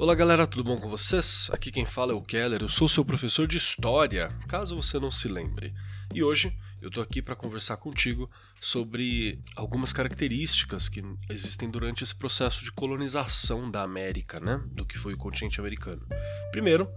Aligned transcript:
Olá 0.00 0.14
galera, 0.14 0.46
tudo 0.46 0.62
bom 0.62 0.76
com 0.76 0.88
vocês? 0.88 1.50
Aqui 1.52 1.72
quem 1.72 1.84
fala 1.84 2.12
é 2.12 2.14
o 2.14 2.22
Keller, 2.22 2.62
eu 2.62 2.68
sou 2.68 2.88
seu 2.88 3.04
professor 3.04 3.48
de 3.48 3.56
História, 3.56 4.28
caso 4.46 4.76
você 4.76 4.96
não 4.96 5.10
se 5.10 5.26
lembre. 5.26 5.74
E 6.14 6.22
hoje 6.22 6.56
eu 6.80 6.88
tô 6.88 7.00
aqui 7.00 7.20
para 7.20 7.34
conversar 7.34 7.78
contigo 7.78 8.30
sobre 8.60 9.42
algumas 9.56 9.92
características 9.92 10.88
que 10.88 11.02
existem 11.28 11.68
durante 11.68 12.04
esse 12.04 12.14
processo 12.14 12.62
de 12.62 12.70
colonização 12.70 13.68
da 13.68 13.82
América, 13.82 14.38
né? 14.38 14.62
Do 14.70 14.86
que 14.86 14.96
foi 14.96 15.14
o 15.14 15.18
continente 15.18 15.58
americano. 15.58 16.06
Primeiro, 16.52 16.88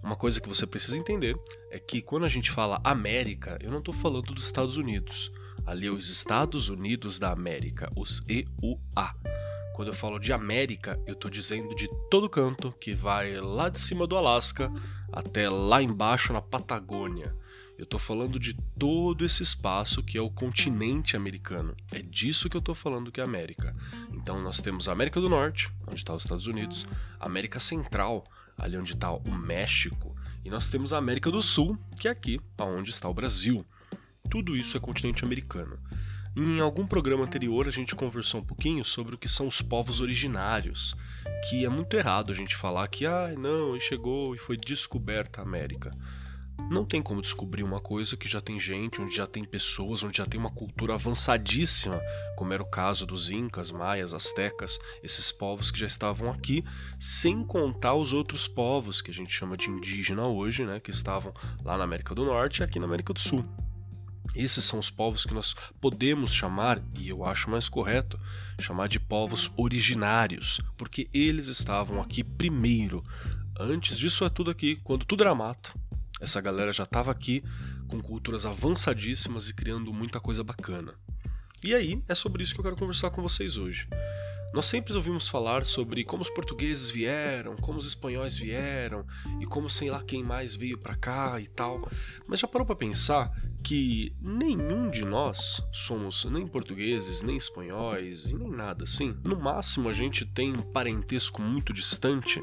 uma 0.00 0.14
coisa 0.14 0.40
que 0.40 0.48
você 0.48 0.68
precisa 0.68 0.96
entender 0.96 1.36
é 1.68 1.80
que 1.80 2.00
quando 2.00 2.26
a 2.26 2.28
gente 2.28 2.52
fala 2.52 2.80
América, 2.84 3.58
eu 3.60 3.72
não 3.72 3.80
estou 3.80 3.92
falando 3.92 4.32
dos 4.32 4.44
Estados 4.44 4.76
Unidos. 4.76 5.32
Ali 5.66 5.88
é 5.88 5.90
os 5.90 6.08
Estados 6.08 6.68
Unidos 6.68 7.18
da 7.18 7.32
América, 7.32 7.90
os 7.96 8.22
EUA. 8.28 9.35
Quando 9.76 9.88
eu 9.88 9.94
falo 9.94 10.18
de 10.18 10.32
América, 10.32 10.98
eu 11.06 11.12
estou 11.12 11.30
dizendo 11.30 11.74
de 11.74 11.86
todo 12.10 12.30
canto 12.30 12.72
que 12.80 12.94
vai 12.94 13.36
lá 13.36 13.68
de 13.68 13.78
cima 13.78 14.06
do 14.06 14.16
Alasca 14.16 14.72
até 15.12 15.50
lá 15.50 15.82
embaixo 15.82 16.32
na 16.32 16.40
Patagônia. 16.40 17.36
Eu 17.76 17.84
estou 17.84 18.00
falando 18.00 18.40
de 18.40 18.54
todo 18.78 19.22
esse 19.22 19.42
espaço 19.42 20.02
que 20.02 20.16
é 20.16 20.20
o 20.22 20.30
continente 20.30 21.14
americano. 21.14 21.76
É 21.92 22.00
disso 22.00 22.48
que 22.48 22.56
eu 22.56 22.60
estou 22.60 22.74
falando 22.74 23.12
que 23.12 23.20
é 23.20 23.22
América. 23.24 23.76
Então 24.14 24.40
nós 24.40 24.62
temos 24.62 24.88
a 24.88 24.92
América 24.92 25.20
do 25.20 25.28
Norte, 25.28 25.70
onde 25.86 25.96
está 25.96 26.14
os 26.14 26.22
Estados 26.22 26.46
Unidos, 26.46 26.86
a 27.20 27.26
América 27.26 27.60
Central, 27.60 28.24
ali 28.56 28.78
onde 28.78 28.94
está 28.94 29.12
o 29.12 29.30
México, 29.30 30.16
e 30.42 30.48
nós 30.48 30.70
temos 30.70 30.90
a 30.90 30.96
América 30.96 31.30
do 31.30 31.42
Sul, 31.42 31.78
que 32.00 32.08
é 32.08 32.10
aqui, 32.12 32.40
onde 32.58 32.88
está 32.88 33.10
o 33.10 33.14
Brasil. 33.14 33.62
Tudo 34.30 34.56
isso 34.56 34.74
é 34.74 34.80
continente 34.80 35.22
americano. 35.22 35.78
Em 36.38 36.60
algum 36.60 36.86
programa 36.86 37.24
anterior 37.24 37.66
a 37.66 37.70
gente 37.70 37.96
conversou 37.96 38.42
um 38.42 38.44
pouquinho 38.44 38.84
sobre 38.84 39.14
o 39.14 39.18
que 39.18 39.26
são 39.26 39.46
os 39.46 39.62
povos 39.62 40.02
originários, 40.02 40.94
que 41.48 41.64
é 41.64 41.68
muito 41.70 41.96
errado 41.96 42.30
a 42.30 42.34
gente 42.34 42.54
falar 42.54 42.86
que 42.88 43.06
ah, 43.06 43.32
não, 43.38 43.80
chegou 43.80 44.34
e 44.34 44.38
foi 44.38 44.54
descoberta 44.54 45.40
a 45.40 45.44
América. 45.44 45.96
Não 46.70 46.84
tem 46.84 47.00
como 47.00 47.22
descobrir 47.22 47.62
uma 47.62 47.80
coisa 47.80 48.18
que 48.18 48.28
já 48.28 48.38
tem 48.38 48.60
gente, 48.60 49.00
onde 49.00 49.16
já 49.16 49.26
tem 49.26 49.44
pessoas, 49.44 50.02
onde 50.02 50.18
já 50.18 50.26
tem 50.26 50.38
uma 50.38 50.50
cultura 50.50 50.92
avançadíssima, 50.92 52.02
como 52.36 52.52
era 52.52 52.62
o 52.62 52.70
caso 52.70 53.06
dos 53.06 53.30
incas, 53.30 53.72
maias, 53.72 54.12
astecas, 54.12 54.78
esses 55.02 55.32
povos 55.32 55.70
que 55.70 55.78
já 55.78 55.86
estavam 55.86 56.30
aqui, 56.30 56.62
sem 57.00 57.42
contar 57.42 57.94
os 57.94 58.12
outros 58.12 58.46
povos 58.46 59.00
que 59.00 59.10
a 59.10 59.14
gente 59.14 59.32
chama 59.32 59.56
de 59.56 59.70
indígena 59.70 60.26
hoje, 60.26 60.66
né, 60.66 60.80
que 60.80 60.90
estavam 60.90 61.32
lá 61.64 61.78
na 61.78 61.84
América 61.84 62.14
do 62.14 62.26
Norte 62.26 62.60
e 62.60 62.62
aqui 62.62 62.78
na 62.78 62.84
América 62.84 63.14
do 63.14 63.20
Sul. 63.20 63.42
Esses 64.34 64.64
são 64.64 64.78
os 64.78 64.90
povos 64.90 65.24
que 65.24 65.34
nós 65.34 65.54
podemos 65.80 66.32
chamar, 66.32 66.82
e 66.98 67.08
eu 67.08 67.24
acho 67.24 67.50
mais 67.50 67.68
correto, 67.68 68.18
chamar 68.60 68.88
de 68.88 69.00
povos 69.00 69.50
originários, 69.56 70.60
porque 70.76 71.08
eles 71.12 71.48
estavam 71.48 72.00
aqui 72.00 72.22
primeiro. 72.22 73.04
Antes 73.58 73.98
disso 73.98 74.24
é 74.24 74.28
tudo 74.28 74.50
aqui, 74.50 74.76
quando 74.84 75.04
tudo 75.04 75.22
era 75.22 75.34
mato. 75.34 75.78
Essa 76.20 76.40
galera 76.40 76.72
já 76.72 76.84
estava 76.84 77.10
aqui 77.10 77.42
com 77.88 78.00
culturas 78.00 78.46
avançadíssimas 78.46 79.48
e 79.48 79.54
criando 79.54 79.92
muita 79.92 80.20
coisa 80.20 80.42
bacana. 80.42 80.94
E 81.62 81.74
aí, 81.74 82.02
é 82.08 82.14
sobre 82.14 82.42
isso 82.42 82.54
que 82.54 82.60
eu 82.60 82.64
quero 82.64 82.76
conversar 82.76 83.10
com 83.10 83.22
vocês 83.22 83.56
hoje. 83.56 83.88
Nós 84.52 84.66
sempre 84.66 84.94
ouvimos 84.94 85.28
falar 85.28 85.64
sobre 85.64 86.04
como 86.04 86.22
os 86.22 86.30
portugueses 86.30 86.90
vieram, 86.90 87.56
como 87.56 87.78
os 87.78 87.86
espanhóis 87.86 88.38
vieram 88.38 89.04
e 89.40 89.44
como 89.46 89.68
sei 89.68 89.90
lá 89.90 90.02
quem 90.02 90.22
mais 90.22 90.54
veio 90.54 90.78
para 90.78 90.96
cá 90.96 91.40
e 91.40 91.46
tal. 91.46 91.86
Mas 92.26 92.40
já 92.40 92.48
parou 92.48 92.66
para 92.66 92.76
pensar 92.76 93.30
que 93.66 94.14
nenhum 94.20 94.88
de 94.88 95.04
nós 95.04 95.60
somos 95.72 96.24
nem 96.26 96.46
portugueses, 96.46 97.24
nem 97.24 97.36
espanhóis 97.36 98.26
e 98.26 98.36
nem 98.36 98.48
nada 98.48 98.84
assim. 98.84 99.18
No 99.24 99.40
máximo 99.40 99.88
a 99.88 99.92
gente 99.92 100.24
tem 100.24 100.52
um 100.52 100.62
parentesco 100.62 101.42
muito 101.42 101.72
distante. 101.72 102.40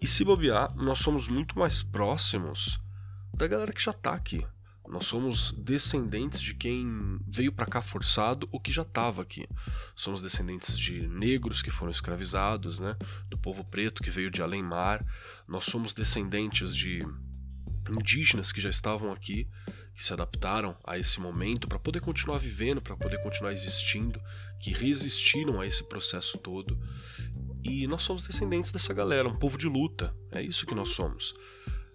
E 0.00 0.06
se 0.06 0.24
bobear, 0.24 0.74
nós 0.76 1.00
somos 1.00 1.28
muito 1.28 1.58
mais 1.58 1.82
próximos 1.82 2.80
da 3.36 3.46
galera 3.46 3.70
que 3.70 3.82
já 3.82 3.92
tá 3.92 4.14
aqui. 4.14 4.42
Nós 4.88 5.06
somos 5.06 5.52
descendentes 5.52 6.40
de 6.40 6.54
quem 6.54 7.20
veio 7.28 7.52
para 7.52 7.66
cá 7.66 7.82
forçado 7.82 8.48
ou 8.50 8.58
que 8.58 8.72
já 8.72 8.80
estava 8.80 9.20
aqui. 9.20 9.46
Somos 9.94 10.22
descendentes 10.22 10.78
de 10.78 11.06
negros 11.06 11.60
que 11.60 11.70
foram 11.70 11.92
escravizados, 11.92 12.78
né? 12.78 12.96
Do 13.28 13.36
povo 13.36 13.62
preto 13.62 14.02
que 14.02 14.10
veio 14.10 14.30
de 14.30 14.40
além 14.40 14.62
mar. 14.62 15.04
Nós 15.46 15.66
somos 15.66 15.92
descendentes 15.92 16.74
de 16.74 17.00
indígenas 17.90 18.52
que 18.52 18.60
já 18.60 18.70
estavam 18.70 19.12
aqui, 19.12 19.46
que 19.98 20.04
se 20.04 20.12
adaptaram 20.12 20.76
a 20.84 20.96
esse 20.96 21.20
momento 21.20 21.66
para 21.66 21.76
poder 21.76 22.00
continuar 22.00 22.38
vivendo, 22.38 22.80
para 22.80 22.96
poder 22.96 23.20
continuar 23.20 23.50
existindo, 23.50 24.22
que 24.60 24.72
resistiram 24.72 25.60
a 25.60 25.66
esse 25.66 25.82
processo 25.82 26.38
todo. 26.38 26.78
E 27.64 27.84
nós 27.88 28.02
somos 28.02 28.22
descendentes 28.22 28.70
dessa 28.70 28.94
galera, 28.94 29.28
um 29.28 29.34
povo 29.34 29.58
de 29.58 29.66
luta. 29.66 30.14
É 30.30 30.40
isso 30.40 30.64
que 30.64 30.74
nós 30.74 30.90
somos. 30.90 31.34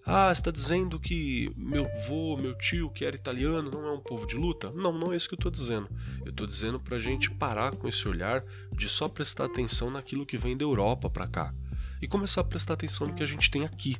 Ah, 0.05 0.29
está 0.33 0.51
dizendo 0.51 0.99
que 0.99 1.49
meu 1.55 1.85
avô, 1.85 2.35
meu 2.35 2.57
tio, 2.57 2.89
que 2.89 3.05
era 3.05 3.15
italiano, 3.15 3.71
não 3.71 3.87
é 3.87 3.91
um 3.93 4.01
povo 4.01 4.27
de 4.27 4.35
luta? 4.35 4.69
Não, 4.71 4.91
não 4.91 5.13
é 5.13 5.15
isso 5.15 5.29
que 5.29 5.35
eu 5.35 5.39
estou 5.39 5.51
dizendo. 5.51 5.87
Eu 6.25 6.31
estou 6.31 6.45
dizendo 6.45 6.81
para 6.81 6.97
a 6.97 6.99
gente 6.99 7.31
parar 7.31 7.73
com 7.73 7.87
esse 7.87 8.05
olhar 8.05 8.43
de 8.73 8.89
só 8.89 9.07
prestar 9.07 9.45
atenção 9.45 9.89
naquilo 9.89 10.25
que 10.25 10.37
vem 10.37 10.57
da 10.57 10.65
Europa 10.65 11.09
para 11.09 11.25
cá 11.25 11.53
e 12.03 12.07
começar 12.07 12.41
a 12.41 12.43
prestar 12.43 12.73
atenção 12.73 13.07
no 13.07 13.13
que 13.13 13.23
a 13.23 13.25
gente 13.25 13.49
tem 13.49 13.63
aqui, 13.63 13.95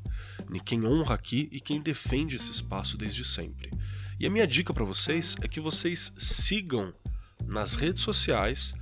em 0.53 0.59
quem 0.59 0.85
honra 0.85 1.15
aqui 1.15 1.47
e 1.53 1.61
quem 1.61 1.81
defende 1.81 2.35
esse 2.35 2.51
espaço 2.51 2.97
desde 2.97 3.23
sempre. 3.23 3.71
E 4.19 4.27
a 4.27 4.29
minha 4.29 4.47
dica 4.47 4.73
para 4.73 4.83
vocês 4.83 5.35
é 5.41 5.47
que 5.47 5.59
vocês 5.59 6.13
sigam 6.17 6.93
nas 7.45 7.75
redes 7.75 8.03
sociais, 8.03 8.73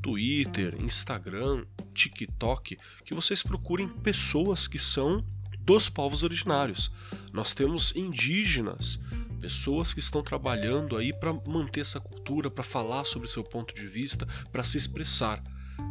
Twitter, 0.00 0.74
Instagram, 0.80 1.64
TikTok, 1.92 2.78
que 3.04 3.14
vocês 3.14 3.42
procurem 3.42 3.88
pessoas 3.88 4.68
que 4.68 4.78
são 4.78 5.24
dos 5.60 5.88
povos 5.88 6.22
originários. 6.22 6.90
Nós 7.32 7.52
temos 7.52 7.94
indígenas, 7.96 9.00
pessoas 9.40 9.92
que 9.92 10.00
estão 10.00 10.22
trabalhando 10.22 10.96
aí 10.96 11.12
para 11.12 11.32
manter 11.46 11.80
essa 11.80 12.00
cultura, 12.00 12.50
para 12.50 12.62
falar 12.62 13.04
sobre 13.04 13.28
seu 13.28 13.42
ponto 13.42 13.74
de 13.74 13.86
vista, 13.86 14.26
para 14.52 14.62
se 14.62 14.78
expressar. 14.78 15.42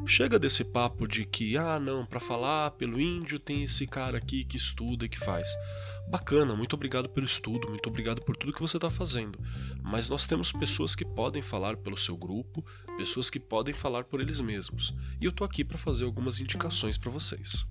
Chega 0.08 0.38
desse 0.38 0.64
papo 0.64 1.08
de 1.08 1.26
que, 1.26 1.58
ah, 1.58 1.80
não, 1.80 2.06
para 2.06 2.20
falar 2.20 2.72
pelo 2.72 3.00
índio 3.00 3.40
tem 3.40 3.64
esse 3.64 3.88
cara 3.88 4.18
aqui 4.18 4.44
que 4.44 4.58
estuda 4.58 5.06
e 5.06 5.10
que 5.10 5.20
faz. 5.20 5.48
Bacana, 6.08 6.56
muito 6.56 6.74
obrigado 6.74 7.10
pelo 7.10 7.26
estudo, 7.26 7.68
muito 7.68 7.90
obrigado 7.90 8.22
por 8.22 8.38
tudo 8.38 8.54
que 8.54 8.62
você 8.62 8.78
está 8.78 8.90
fazendo. 8.90 9.40
Mas 9.82 10.08
nós 10.08 10.28
temos 10.28 10.52
pessoas 10.52 10.96
que 10.96 11.04
podem 11.04 11.42
falar 11.42 11.78
pelo 11.78 11.98
seu 11.98 12.16
grupo, 12.16 12.64
pessoas 12.98 13.30
que 13.30 13.40
podem 13.40 13.74
falar 13.74 14.04
por 14.04 14.22
eles 14.22 14.40
mesmos. 14.40 14.94
E 15.20 15.26
eu 15.26 15.32
tô 15.32 15.44
aqui 15.44 15.64
para 15.64 15.78
fazer 15.78 16.06
algumas 16.06 16.40
indicações 16.40 16.98
para 16.98 17.10
vocês. 17.10 17.66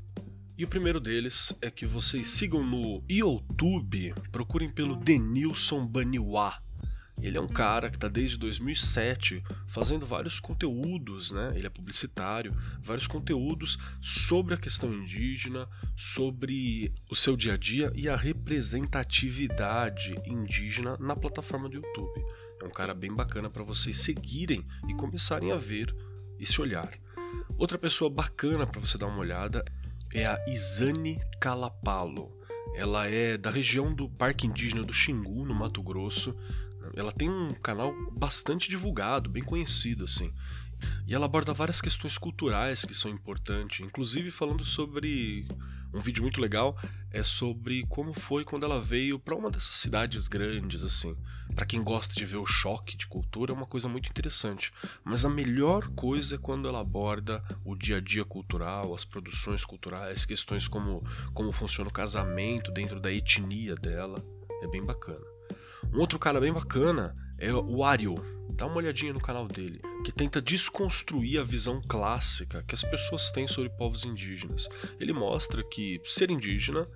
E 0.58 0.64
o 0.64 0.68
primeiro 0.68 1.00
deles 1.00 1.52
é 1.60 1.70
que 1.70 1.86
vocês 1.86 2.28
sigam 2.28 2.64
no 2.64 3.02
YouTube, 3.08 4.14
procurem 4.30 4.70
pelo 4.70 4.96
Denilson 4.96 5.86
Baniwa. 5.86 6.54
Ele 7.20 7.38
é 7.38 7.40
um 7.40 7.48
cara 7.48 7.88
que 7.88 7.96
está 7.96 8.08
desde 8.08 8.36
2007 8.36 9.42
fazendo 9.66 10.04
vários 10.04 10.40
conteúdos, 10.40 11.30
né? 11.30 11.52
Ele 11.54 11.66
é 11.66 11.70
publicitário, 11.70 12.54
vários 12.80 13.06
conteúdos 13.06 13.78
sobre 14.02 14.54
a 14.54 14.58
questão 14.58 14.92
indígena, 14.92 15.68
sobre 15.96 16.92
o 17.10 17.14
seu 17.14 17.36
dia 17.36 17.54
a 17.54 17.56
dia 17.56 17.92
e 17.94 18.08
a 18.08 18.16
representatividade 18.16 20.14
indígena 20.26 20.96
na 20.98 21.16
plataforma 21.16 21.68
do 21.68 21.76
YouTube. 21.76 22.24
É 22.60 22.66
um 22.66 22.70
cara 22.70 22.94
bem 22.94 23.14
bacana 23.14 23.48
para 23.48 23.62
vocês 23.62 23.96
seguirem 23.98 24.64
e 24.88 24.94
começarem 24.94 25.52
a 25.52 25.56
ver 25.56 25.94
esse 26.38 26.60
olhar. 26.60 26.92
Outra 27.56 27.78
pessoa 27.78 28.10
bacana 28.10 28.66
para 28.66 28.80
você 28.80 28.98
dar 28.98 29.06
uma 29.06 29.18
olhada 29.18 29.64
é 30.12 30.26
a 30.26 30.44
Isane 30.48 31.20
Calapalo. 31.40 32.32
Ela 32.74 33.06
é 33.06 33.36
da 33.36 33.50
região 33.50 33.94
do 33.94 34.08
Parque 34.08 34.46
Indígena 34.46 34.82
do 34.82 34.92
Xingu, 34.92 35.44
no 35.44 35.54
Mato 35.54 35.82
Grosso. 35.82 36.34
Ela 36.96 37.12
tem 37.12 37.28
um 37.28 37.52
canal 37.54 37.94
bastante 38.12 38.68
divulgado, 38.68 39.30
bem 39.30 39.42
conhecido 39.42 40.04
assim. 40.04 40.32
E 41.06 41.14
ela 41.14 41.26
aborda 41.26 41.52
várias 41.52 41.80
questões 41.80 42.18
culturais 42.18 42.84
que 42.84 42.94
são 42.94 43.10
importantes, 43.10 43.84
inclusive 43.84 44.30
falando 44.30 44.64
sobre 44.64 45.46
um 45.94 46.00
vídeo 46.00 46.22
muito 46.22 46.40
legal 46.40 46.76
é 47.12 47.22
sobre 47.22 47.86
como 47.86 48.12
foi 48.12 48.44
quando 48.44 48.66
ela 48.66 48.80
veio 48.80 49.16
para 49.16 49.36
uma 49.36 49.48
dessas 49.48 49.76
cidades 49.76 50.26
grandes 50.26 50.82
assim. 50.82 51.16
Para 51.54 51.64
quem 51.64 51.84
gosta 51.84 52.12
de 52.16 52.26
ver 52.26 52.38
o 52.38 52.44
choque 52.44 52.96
de 52.96 53.06
cultura 53.06 53.52
é 53.52 53.54
uma 53.54 53.66
coisa 53.66 53.88
muito 53.88 54.08
interessante, 54.08 54.72
mas 55.04 55.24
a 55.24 55.30
melhor 55.30 55.88
coisa 55.90 56.34
é 56.34 56.38
quando 56.38 56.66
ela 56.66 56.80
aborda 56.80 57.40
o 57.64 57.76
dia 57.76 57.98
a 57.98 58.00
dia 58.00 58.24
cultural, 58.24 58.92
as 58.92 59.04
produções 59.04 59.64
culturais, 59.64 60.26
questões 60.26 60.66
como 60.66 61.04
como 61.32 61.52
funciona 61.52 61.88
o 61.88 61.92
casamento 61.92 62.72
dentro 62.72 62.98
da 62.98 63.12
etnia 63.12 63.76
dela. 63.76 64.18
É 64.60 64.66
bem 64.66 64.84
bacana. 64.84 65.33
Um 65.94 66.00
outro 66.00 66.18
cara 66.18 66.40
bem 66.40 66.52
bacana 66.52 67.14
é 67.38 67.54
o 67.54 67.84
Ario. 67.84 68.16
Dá 68.50 68.66
uma 68.66 68.78
olhadinha 68.78 69.12
no 69.12 69.20
canal 69.20 69.46
dele, 69.46 69.80
que 70.04 70.10
tenta 70.10 70.42
desconstruir 70.42 71.40
a 71.40 71.44
visão 71.44 71.80
clássica 71.86 72.64
que 72.64 72.74
as 72.74 72.82
pessoas 72.82 73.30
têm 73.30 73.46
sobre 73.46 73.70
povos 73.70 74.04
indígenas. 74.04 74.68
Ele 74.98 75.12
mostra 75.12 75.62
que 75.62 76.00
ser 76.04 76.32
indígena 76.32 76.88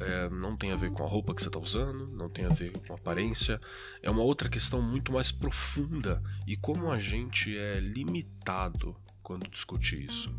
é, 0.00 0.28
não 0.28 0.54
tem 0.54 0.70
a 0.70 0.76
ver 0.76 0.90
com 0.90 1.02
a 1.02 1.08
roupa 1.08 1.34
que 1.34 1.40
você 1.42 1.48
está 1.48 1.58
usando, 1.58 2.06
não 2.08 2.28
tem 2.28 2.44
a 2.44 2.50
ver 2.50 2.76
com 2.86 2.92
a 2.92 2.96
aparência, 2.96 3.58
é 4.02 4.10
uma 4.10 4.22
outra 4.22 4.50
questão 4.50 4.82
muito 4.82 5.12
mais 5.12 5.32
profunda 5.32 6.22
e 6.46 6.54
como 6.54 6.90
a 6.90 6.98
gente 6.98 7.56
é 7.56 7.80
limitado 7.80 8.94
quando 9.22 9.48
discute 9.48 10.04
isso. 10.04 10.30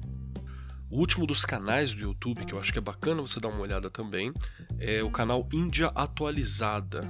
O 0.87 0.99
último 0.99 1.25
dos 1.25 1.45
canais 1.45 1.91
do 1.91 2.01
YouTube, 2.01 2.45
que 2.45 2.53
eu 2.53 2.59
acho 2.59 2.71
que 2.71 2.77
é 2.77 2.81
bacana 2.81 3.23
você 3.23 3.39
dar 3.39 3.47
uma 3.47 3.61
olhada 3.61 3.89
também, 3.89 4.31
é 4.77 5.01
o 5.01 5.09
canal 5.09 5.49
Índia 5.51 5.87
Atualizada, 5.95 7.01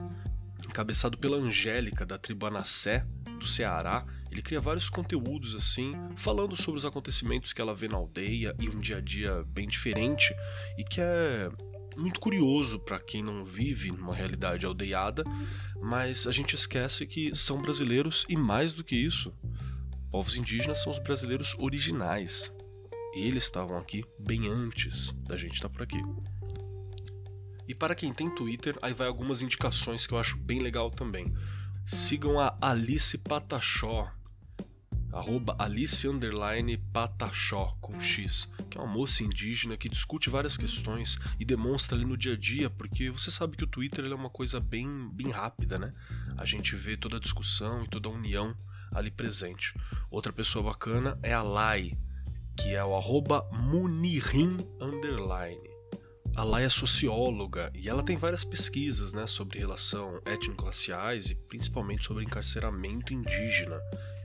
encabeçado 0.68 1.18
pela 1.18 1.38
Angélica, 1.38 2.06
da 2.06 2.18
tribo 2.18 2.46
Anassé, 2.46 3.06
do 3.40 3.48
Ceará. 3.48 4.06
Ele 4.32 4.42
cria 4.42 4.60
vários 4.60 4.90
conteúdos 4.90 5.54
assim, 5.54 5.92
falando 6.16 6.56
sobre 6.56 6.80
os 6.80 6.86
acontecimentos 6.86 7.54
que 7.54 7.62
ela 7.62 7.76
vê 7.76 7.88
na 7.88 7.98
aldeia 7.98 8.56
e 8.60 8.70
um 8.70 8.80
dia 8.80 8.98
a 8.98 9.02
dia 9.02 9.44
bem 9.48 9.68
diferente 9.68 10.34
e 10.78 10.84
que 10.84 11.00
é 11.00 11.50
muito 11.96 12.20
curioso 12.20 12.80
para 12.80 13.00
quem 13.00 13.22
não 13.22 13.46
vive 13.46 13.92
numa 13.92 14.16
realidade 14.16 14.66
aldeada, 14.66 15.24
mas 15.80 16.26
a 16.26 16.32
gente 16.32 16.56
esquece 16.56 17.06
que 17.06 17.36
são 17.36 17.62
brasileiros 17.62 18.26
e 18.28 18.36
mais 18.36 18.74
do 18.74 18.84
que 18.84 18.96
isso, 18.96 19.34
povos 20.10 20.36
indígenas 20.36 20.82
são 20.82 20.92
os 20.92 21.00
brasileiros 21.00 21.56
originais. 21.60 22.52
Eles 23.14 23.44
estavam 23.44 23.78
aqui 23.78 24.04
bem 24.20 24.48
antes 24.48 25.12
da 25.28 25.38
gente 25.38 25.54
estar 25.54 25.70
tá 25.70 25.74
por 25.74 25.84
aqui. 25.84 26.02
E 27.68 27.74
para 27.74 27.96
quem 27.96 28.14
tem 28.14 28.34
Twitter, 28.34 28.78
aí 28.82 28.94
vai 28.94 29.08
algumas 29.08 29.42
indicações 29.42 30.06
que 30.06 30.14
eu 30.14 30.20
acho 30.20 30.38
bem 30.38 30.60
legal 30.60 30.92
também. 30.92 31.34
Sigam 31.86 32.40
a 32.40 32.56
Alice 32.62 33.18
Patachó, 33.18 34.12
arroba 35.14 35.56
Alice 35.60 36.08
underline 36.08 36.78
Patachó 36.92 37.78
com 37.80 38.00
X, 38.00 38.50
que 38.70 38.78
é 38.78 38.82
uma 38.82 38.92
moça 38.92 39.24
indígena 39.24 39.78
que 39.78 39.88
discute 39.88 40.30
várias 40.30 40.58
questões 40.58 41.20
e 41.40 41.46
demonstra 41.46 41.98
ali 41.98 42.06
no 42.06 42.18
dia 42.18 42.34
a 42.34 42.38
dia, 42.38 42.70
porque 42.70 43.10
você 43.10 43.30
sabe 43.30 43.56
que 43.56 43.64
o 43.64 43.68
Twitter 43.68 44.06
é 44.06 44.16
uma 44.16 44.30
coisa 44.30 44.60
bem, 44.60 45.10
bem 45.14 45.30
rápida, 45.30 45.78
né? 45.78 45.94
A 46.38 46.46
gente 46.46 46.76
vê 46.76 46.98
toda 46.98 47.18
a 47.18 47.20
discussão 47.20 47.84
e 47.84 47.88
toda 47.88 48.10
a 48.10 48.12
união 48.12 48.56
ali 48.92 49.12
presente. 49.12 49.74
Outra 50.10 50.34
pessoa 50.34 50.64
bacana 50.66 51.18
é 51.22 51.34
a 51.34 51.42
Lai, 51.42 51.98
que 52.58 52.74
é 52.76 52.84
o 52.84 52.96
arroba 52.96 53.48
Munirim 53.52 54.58
underline. 54.80 55.73
A 56.36 56.44
Lai 56.44 56.66
é 56.66 56.70
socióloga 56.70 57.72
e 57.76 57.88
ela 57.88 58.04
tem 58.04 58.18
várias 58.18 58.44
pesquisas 58.44 59.14
né, 59.14 59.28
sobre 59.28 59.60
relação 59.60 60.22
étnico-raciais 60.26 61.32
e 61.32 61.36
principalmente 61.36 62.06
sobre 62.06 62.24
encarceramento 62.24 63.14
indígena 63.14 63.80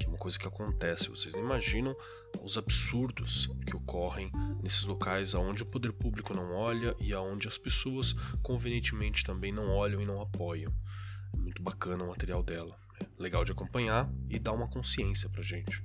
uma 0.08 0.18
coisa 0.18 0.38
que 0.38 0.48
acontece. 0.48 1.08
Vocês 1.08 1.32
não 1.32 1.40
imaginam 1.40 1.96
os 2.42 2.58
absurdos 2.58 3.48
que 3.64 3.76
ocorrem 3.76 4.32
nesses 4.62 4.84
locais 4.84 5.34
aonde 5.34 5.62
o 5.62 5.66
poder 5.66 5.92
público 5.92 6.34
não 6.34 6.52
olha 6.52 6.96
e 6.98 7.14
aonde 7.14 7.46
as 7.46 7.56
pessoas 7.56 8.12
convenientemente 8.42 9.24
também 9.24 9.52
não 9.52 9.70
olham 9.70 10.02
e 10.02 10.06
não 10.06 10.20
apoiam. 10.20 10.74
É 11.32 11.36
muito 11.36 11.62
bacana 11.62 12.04
o 12.04 12.08
material 12.08 12.42
dela. 12.42 12.76
É 13.00 13.06
legal 13.22 13.44
de 13.44 13.52
acompanhar 13.52 14.10
e 14.28 14.38
dá 14.38 14.52
uma 14.52 14.66
consciência 14.66 15.28
pra 15.28 15.42
gente. 15.42 15.84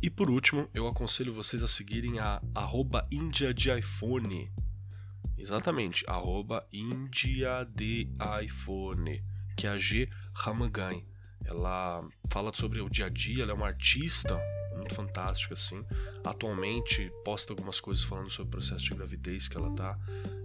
E 0.00 0.08
por 0.08 0.30
último, 0.30 0.68
eu 0.72 0.86
aconselho 0.86 1.34
vocês 1.34 1.62
a 1.62 1.68
seguirem 1.68 2.18
a 2.20 2.40
arroba 2.54 3.06
de 3.54 3.70
iPhone. 3.76 4.50
Exatamente, 5.36 6.04
arroba 6.08 6.66
Índia 6.72 7.64
de 7.64 8.08
iPhone, 8.42 9.22
que 9.56 9.66
é 9.66 9.70
a 9.70 9.78
G 9.78 10.08
Ramagan. 10.34 11.02
Ela 11.44 12.06
fala 12.30 12.52
sobre 12.52 12.80
o 12.80 12.88
dia 12.88 13.06
a 13.06 13.08
dia, 13.08 13.42
ela 13.42 13.52
é 13.52 13.54
uma 13.54 13.66
artista 13.66 14.40
muito 14.76 14.94
fantástica, 14.94 15.54
assim. 15.54 15.84
Atualmente 16.24 17.10
posta 17.24 17.52
algumas 17.52 17.80
coisas 17.80 18.04
falando 18.04 18.30
sobre 18.30 18.48
o 18.48 18.50
processo 18.50 18.84
de 18.84 18.94
gravidez 18.94 19.48
que 19.48 19.56
ela 19.56 19.70
tá. 19.74 19.98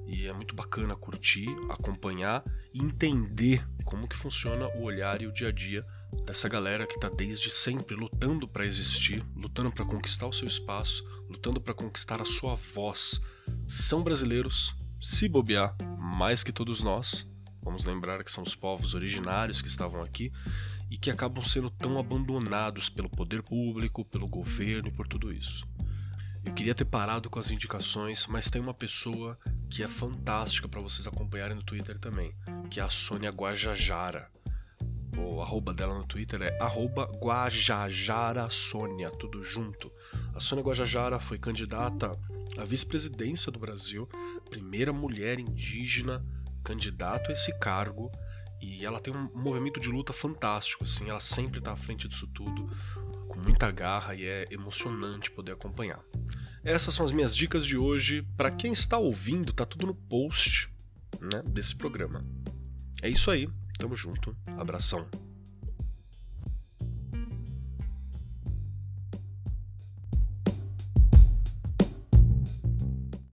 E 0.05 0.25
é 0.25 0.33
muito 0.33 0.55
bacana 0.55 0.95
curtir, 0.95 1.47
acompanhar 1.69 2.43
e 2.73 2.79
entender 2.79 3.67
como 3.83 4.07
que 4.07 4.15
funciona 4.15 4.67
o 4.75 4.83
olhar 4.83 5.21
e 5.21 5.27
o 5.27 5.33
dia 5.33 5.49
a 5.49 5.51
dia 5.51 5.85
dessa 6.25 6.47
galera 6.47 6.87
que 6.87 6.99
tá 6.99 7.09
desde 7.09 7.51
sempre 7.51 7.95
lutando 7.95 8.47
para 8.47 8.65
existir, 8.65 9.23
lutando 9.35 9.71
para 9.71 9.85
conquistar 9.85 10.27
o 10.27 10.33
seu 10.33 10.47
espaço, 10.47 11.05
lutando 11.29 11.59
para 11.59 11.73
conquistar 11.73 12.21
a 12.21 12.25
sua 12.25 12.55
voz. 12.55 13.21
São 13.67 14.03
brasileiros, 14.03 14.75
se 15.01 15.27
bobear, 15.27 15.75
mais 15.97 16.43
que 16.43 16.51
todos 16.51 16.81
nós. 16.81 17.27
Vamos 17.61 17.85
lembrar 17.85 18.23
que 18.23 18.31
são 18.31 18.43
os 18.43 18.55
povos 18.55 18.93
originários 18.93 19.61
que 19.61 19.67
estavam 19.67 20.01
aqui 20.01 20.31
e 20.89 20.97
que 20.97 21.11
acabam 21.11 21.43
sendo 21.43 21.69
tão 21.69 21.99
abandonados 21.99 22.89
pelo 22.89 23.09
poder 23.09 23.43
público, 23.43 24.05
pelo 24.05 24.27
governo 24.27 24.87
e 24.87 24.91
por 24.91 25.07
tudo 25.07 25.33
isso. 25.33 25.67
Eu 26.45 26.53
queria 26.53 26.73
ter 26.73 26.85
parado 26.85 27.29
com 27.29 27.39
as 27.39 27.51
indicações, 27.51 28.25
mas 28.25 28.49
tem 28.49 28.61
uma 28.61 28.73
pessoa 28.73 29.37
que 29.69 29.83
é 29.83 29.87
fantástica 29.87 30.69
para 30.69 30.79
vocês 30.79 31.05
acompanharem 31.05 31.57
no 31.57 31.63
Twitter 31.63 31.99
também, 31.99 32.33
que 32.69 32.79
é 32.79 32.83
a 32.83 32.89
Sônia 32.89 33.31
Guajajara. 33.31 34.31
O 35.17 35.41
arroba 35.41 35.73
dela 35.73 35.97
no 35.97 36.05
Twitter 36.05 36.41
é 36.41 36.57
arroba 36.61 37.05
Guajajara 37.21 38.49
Sônia, 38.49 39.11
tudo 39.11 39.43
junto. 39.43 39.91
A 40.37 40.39
Sônia 40.39 40.63
Guajajara 40.63 41.19
foi 41.19 41.39
candidata 41.39 42.11
à 42.59 42.63
vice-presidência 42.63 43.51
do 43.51 43.57
Brasil, 43.57 44.07
primeira 44.51 44.93
mulher 44.93 45.39
indígena 45.39 46.23
candidata 46.63 47.29
a 47.29 47.33
esse 47.33 47.57
cargo 47.57 48.07
e 48.61 48.85
ela 48.85 48.99
tem 48.99 49.11
um 49.11 49.31
movimento 49.33 49.79
de 49.79 49.89
luta 49.89 50.13
fantástico, 50.13 50.83
assim, 50.83 51.09
ela 51.09 51.19
sempre 51.19 51.57
está 51.57 51.71
à 51.71 51.75
frente 51.75 52.07
disso 52.07 52.27
tudo, 52.27 52.69
com 53.27 53.39
muita 53.39 53.71
garra 53.71 54.13
e 54.13 54.25
é 54.25 54.45
emocionante 54.51 55.31
poder 55.31 55.53
acompanhar. 55.53 56.03
Essas 56.63 56.93
são 56.93 57.03
as 57.03 57.11
minhas 57.11 57.35
dicas 57.35 57.65
de 57.65 57.75
hoje. 57.75 58.21
Para 58.37 58.51
quem 58.51 58.71
está 58.71 58.99
ouvindo, 58.99 59.51
tá 59.51 59.65
tudo 59.65 59.87
no 59.87 59.95
post 59.95 60.69
né, 61.19 61.41
desse 61.47 61.75
programa. 61.75 62.23
É 63.01 63.09
isso 63.09 63.31
aí, 63.31 63.49
tamo 63.79 63.95
junto, 63.95 64.37
abração. 64.55 65.09